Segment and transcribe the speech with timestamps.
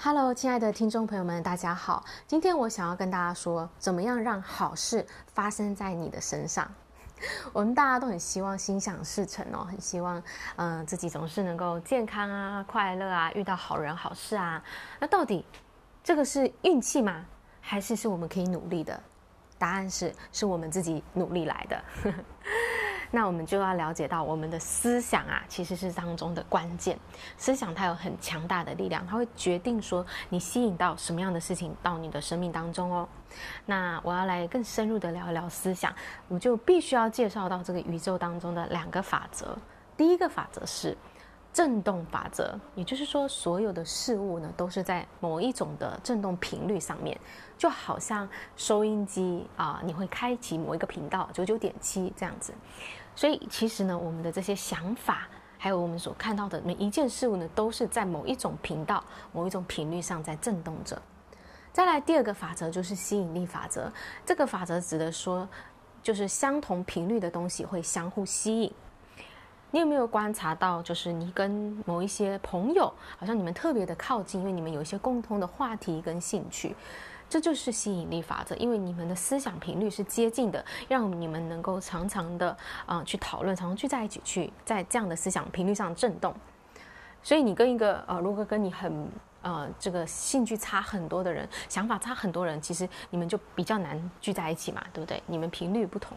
[0.00, 2.04] Hello，亲爱的听众朋友们，大家好。
[2.24, 6.70] 今天我想要跟大家说，怎么样让好事发生在你的身上。
[7.52, 10.22] 我们大家都很希望心想事成哦，很希望，
[10.54, 14.62] 嗯、自己总是能够健康啊、快乐啊，遇到好人好事啊。
[15.00, 15.44] 那到底
[16.04, 17.24] 这个是运气吗？
[17.60, 19.02] 还是是我们可以努力的？
[19.58, 21.84] 答案是，是我们自己努力来的。
[23.10, 26.98] 那我们就要了解到，我们的思想啊，其实是当中的关键。
[27.36, 33.08] 思想它有很强大的力量，它会决定说你吸引到什么样的事情到你的生命当中哦。
[33.64, 35.94] 那我要来更深入的聊一聊思想，
[36.28, 39.56] 我就必须要介绍到这个宇宙当中的两个法则。
[39.96, 40.96] 第一个法则是
[41.52, 47.18] 振动法则，也就是说，所有的事物呢，都是在某一种的振动频率上面，
[47.56, 52.54] 就好像收音机啊，你会开启某一个频道，九九点七这样子。
[53.16, 55.26] 所以其实呢，我们的这些想法，
[55.58, 59.02] 还有我们所看到的每一件事物呢，都是在某一种频道、
[59.32, 61.00] 某一种频率上在震动着。
[61.72, 63.92] 再来第二个法则就是吸引力法则。
[64.24, 65.48] 这个法则指的说，
[66.02, 68.72] 就是相同频率的东西会相互吸引。
[69.70, 76.74] 你有没有观察到，就是你跟某一些朋友，好像你们特别的靠近，因为你们有一些共通的话题跟兴趣。
[77.28, 86.34] 这就是吸引力法则，因为你们的思想频率是接近的，让你们能够常常的啊、去讨论，常常聚在一起去，在这样的思想频率上震动。
[87.22, 89.06] 所以你跟一个呃，如果跟你很
[89.42, 95.22] 呃这个兴趣差很多的人，想法差很多人，其实你们就比较难聚在一起嘛，对不对？
[95.26, 96.16] 你们频率不同。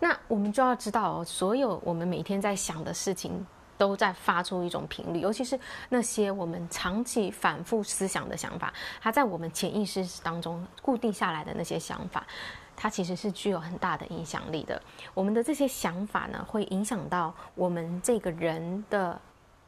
[0.00, 3.46] 那我们就要知道，所有我们每天在想的事情。
[3.78, 5.56] 都在发出一种频率，尤其是
[5.90, 12.26] 那些我们长期反复思想的想法，它在我们潜意识当中固定下来的那些想法，
[12.74, 14.82] 它其实是具有很大的影响力的。
[15.14, 19.16] 我们的这些想法呢，会影响到我们这个人的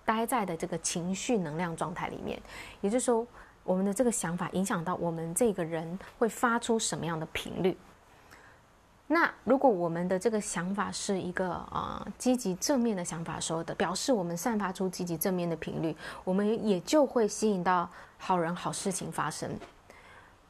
[0.04, 2.36] 待在的这个情绪能量状态里面，
[2.80, 3.24] 也就是说，
[3.62, 7.78] 我们的这个想法影响到我们这个人会发出什么样的频率。
[9.12, 19.50] 那如果我们的这个想法是一个啊、积极正面的想法说的，表示我们散发出积极正面的频率，我们也就会吸引到好人好事情发生。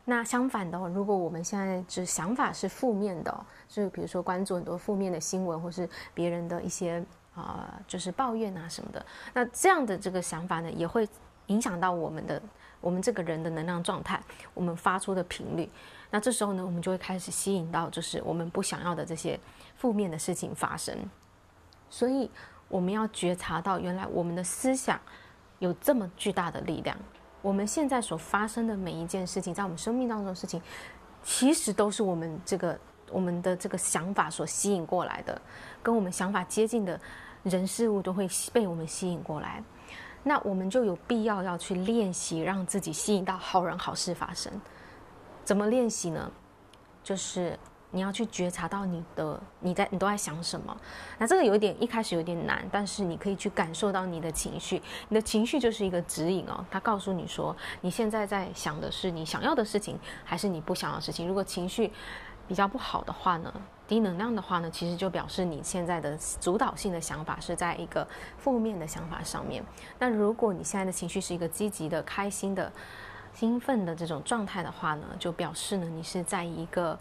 [0.05, 7.03] 那相反的，如果我们现在只想法是负面的，就比如说关注很多负面的新闻，或是别人的一些
[7.35, 11.09] 啊、就是抱怨啊什么的，那这样的这个想法呢，也会
[11.47, 12.43] 影响到我们的
[12.83, 14.21] 我们这个人的能量状态，
[14.53, 15.67] 我们发出的频率。
[16.11, 19.39] 那这时候呢，我们就会开始吸引到，就是我们不想要的这些
[19.77, 20.97] 负面的事情发生。
[21.89, 22.31] 所以
[22.69, 25.01] 我们要觉察到，原来我们的思想
[25.61, 26.97] 有这么巨大的力量。
[27.43, 30.61] 我们现在所发生的每一件事情，在我们生命当中的事情，
[31.23, 32.79] 其实都是我们这个
[33.11, 35.41] 我们的这个想法所吸引过来的。
[35.83, 37.01] 跟我们想法接近的
[37.45, 39.63] 人事物，都会被我们吸引过来。
[40.23, 44.53] 那我们就有必要要去练习，让自己吸引到好人好事发生。
[45.51, 46.31] 怎么练习呢？
[47.03, 47.59] 就是
[47.91, 50.77] 你要去觉察到你的你在你都在想什么。
[51.19, 54.81] 那这个有一点一开始有点难，但是你可以去感受到你的情绪。
[55.09, 61.27] 你的情绪就是一个指引哦，它告诉你说你现在在想的是你想要的事情，还是你不想要的事情。
[61.27, 61.91] 如果情绪
[62.47, 63.53] 比较不好的话呢，
[63.89, 68.07] 低能量的话呢，其实就表示你现在的主导性的想法是在一个
[68.39, 69.65] 负面的想法上面。
[69.99, 72.73] 那如果你现在的情绪是一个积极的、开心的。
[73.41, 76.99] 兴奋的这种状态的话呢，就表示呢，你是在一个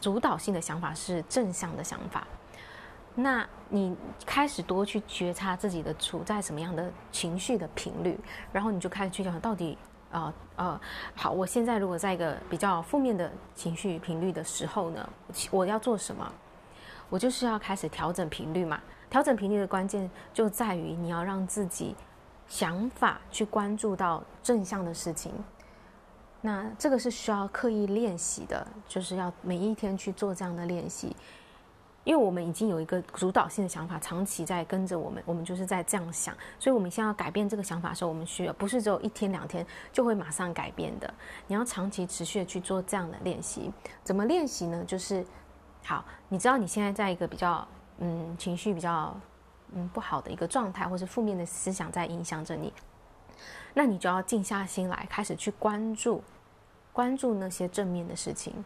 [0.00, 2.24] 主导性的想法，是正向的想法。
[3.16, 8.16] 那你开始多去觉察自己的处在什么样的情绪的频率，
[8.52, 9.76] 然后你就开始去想到底，
[10.12, 10.80] 呃呃，
[11.16, 15.10] 好，我现在如果在一个比较负面的情绪频率的时候呢，
[15.50, 16.32] 我要做什么？
[17.08, 18.80] 我就是要开始调整频率嘛。
[19.10, 21.96] 调整频率的关键就在于你要让自己。
[22.50, 25.32] 想法去关注到正向的事情，
[26.40, 31.14] 那这个是需要刻意练习的，就是要每一天去做这样的练习，
[32.02, 41.14] 因为我们已经有一个主导性的想法，长期在跟着我们，我们就是在这样想，所以我们现在要改变这个想法的时候，我们需要不是只有一天两天就会马上改变的，
[41.46, 43.70] 你要长期持续的去做这样的练习。
[44.02, 44.84] 怎么练习呢？
[44.84, 45.24] 就是
[45.84, 47.64] 好，你知道你现在在一个比较
[47.98, 49.14] 嗯情绪比较。
[49.74, 52.72] 嗯，不好的一个状态，或是负面的思想在影响着你，
[53.74, 56.22] 那你就要静下心来，开始去关注，
[56.92, 58.64] 关注那些正面的事情。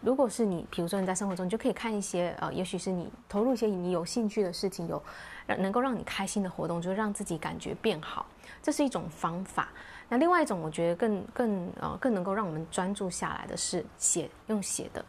[0.00, 5.00] 如果是你，比如说你在生活中，你就可以看一些呃，也许是你投入一些你有兴趣的事情，有
[5.46, 8.26] 让能够让你开心的活动，就让自己感觉变好，
[8.60, 9.68] 这是一种方法。
[10.08, 15.04] 那另外一种，我觉得更更呃更能够让我们专注下来的是写，用写的。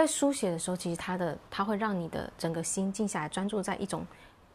[0.00, 4.02] 在书写的时候，其实它的它会让你的整个心静下来，专注在一种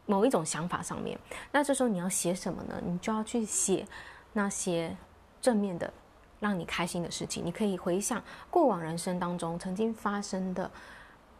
[0.04, 1.16] 某一种想法上面。
[1.52, 2.82] 那这时候你要写什么呢？
[2.84, 3.86] 你就要去写
[4.32, 4.96] 那些
[5.40, 5.88] 正面的，
[6.40, 7.46] 让你开心的事情。
[7.46, 8.20] 你可以回想
[8.50, 10.68] 过往人生当中曾经发生的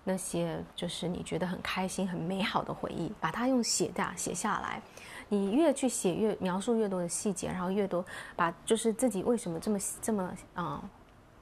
[0.04, 4.80] 那些，就是你觉得很开心、很美好的回忆，把它用写的写下来。
[5.28, 8.06] 你越去写，越描述越多的细节，然后越多
[8.36, 10.80] 把就是自己为什么这么这么啊。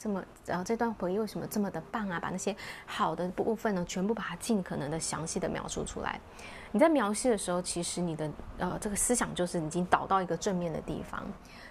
[0.04, 2.20] 这么，然后这段回忆为什么这么的棒啊？
[2.20, 2.54] 把那些
[2.84, 6.20] 好的部分呢，全部把它尽可能的详细的描述出来。
[6.72, 11.24] 你在描述的时候，其实你的呃这个思想就是已经导到一个正面的地方。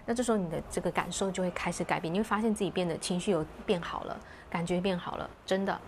[0.04, 4.20] 那这时候你的这个感受就会开始改变，你会发现自己变得情绪有变好了，
[4.50, 5.80] 感觉变好了，真的。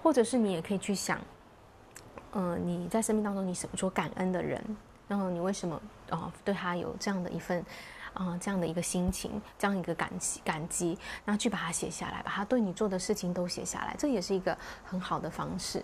[0.00, 1.18] 或者是你也可以去想，
[2.34, 4.62] 嗯、呃，你在生命当中你什么说感恩的人，
[5.08, 7.64] 然后你为什么啊、对他有这样的一份。
[8.12, 15.82] 啊、这样的一个心情，这样一个感激感激，然后去把它写下来，把它对你做的事情都写下来，这也是一个很好的方式。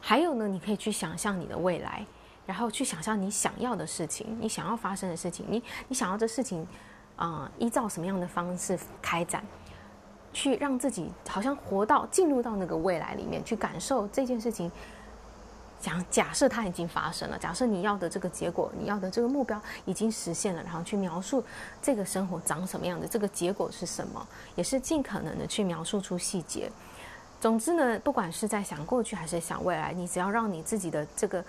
[0.00, 2.04] 还有呢，你可以去想象你的未来，
[2.46, 6.66] 然后去想象你想要的事情，你想要发生的事情，你你想要这事情，
[7.16, 9.44] 啊、依照什么样的方式开展，
[10.32, 14.70] 去让自己好像活到进入到那个未来里面去感受这件事情。
[15.86, 21.44] 讲假设它已经发生了，假设你要的这个结果，你要的这个目标已经实现了，然后去描述
[21.80, 26.68] 这个生活长什么样子，这个结果是什么，也是尽可能的去描述出细节。
[27.40, 31.44] 总之呢，不管是在想过去还是想未来，你只要让你自己的这个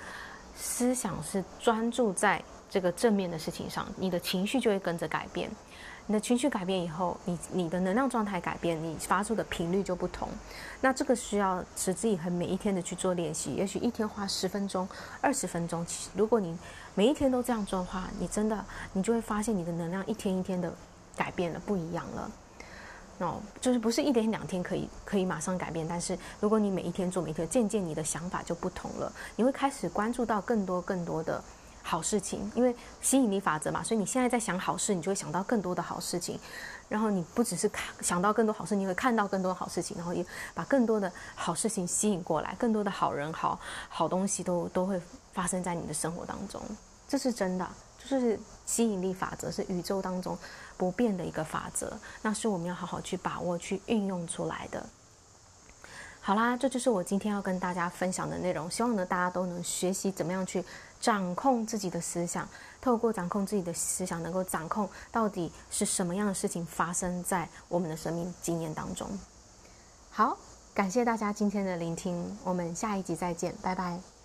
[0.55, 5.49] 思想是专注在这个正面的事情上，你的情绪就会跟着改变。
[6.09, 10.29] 你的情绪改变以后，你你的能量状态改变，你发出的频率就不同。
[10.79, 13.53] 那这个需要持之以恒，每一天的去做练习。
[13.55, 14.87] 也许一天花十分钟、
[15.19, 15.85] 二十分钟，
[16.15, 16.57] 如果你
[16.95, 20.73] 每一天都这样做的话，你真的你就会发现你的能量一天一天的
[21.17, 22.31] 改变了，不一样了。
[23.17, 31.43] 那就是不是一天两天可以可以马上改变，但是如果你每一天做，每天渐渐你的想法就不同了，你会开始关注到更多更多的。
[31.87, 36.37] 好事情，因为吸引力法则嘛，所以你现在在想好事，你就会想到更多的好事情。
[36.89, 43.57] 然后你不只是看想到更多好事，你会看到更多好事情，然后也把更多的好事情吸引过来，更多的好人好
[43.87, 45.01] 好东西都都会
[45.31, 46.61] 发生在你的生活当中。
[47.07, 47.65] 这是真的，
[47.97, 50.37] 就是吸引力法则是宇宙当中
[50.75, 54.85] 不变的一个法则，那是我们要好好去把握、去运用出来的。
[56.27, 58.69] 好啦，这就是我今天要跟大家分享的内容。
[58.69, 60.61] 希望呢，大家都能学习怎么样去
[60.99, 62.45] 掌控自己的思想，
[62.81, 69.07] 透过掌控自己的思想，能够掌控到底是什么样的事情发生在我们的生命经验当中。
[70.11, 70.37] 好，
[70.73, 74.16] 感谢大家今天的聆听，我们下一集再见，拜拜。